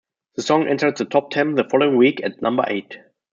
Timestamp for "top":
1.05-1.29